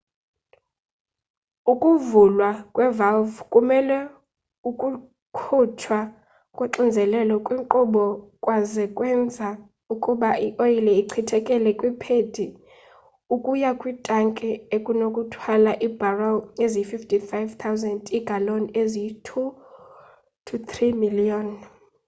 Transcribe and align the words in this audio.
ukuvulwa 1.71 2.49
kwe-valve 2.73 3.37
kuvumele 3.51 3.97
ukukhutshwa 4.69 5.99
koxinzelelo 6.57 7.35
kwinkqubo 7.45 8.03
kwaze 8.43 8.83
kwenza 8.97 9.47
ukuba 9.93 10.29
ioyile 10.47 10.91
echithekele 11.01 11.69
kwiphedi 11.79 12.45
ukuya 13.35 13.71
kwitanki 13.79 14.49
enokuthwala 14.75 15.71
iibharel 15.85 16.37
eziyi-55 16.63 17.71
000 17.71 17.89
iigaloni 18.17 18.67
eziyi-2,3 18.81 20.75
miliyoni 21.01 21.59